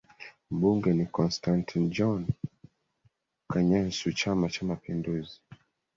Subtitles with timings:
[0.53, 2.21] mbunge ni Costantine John
[3.51, 5.37] Kanyansu Chama cha mapinduzi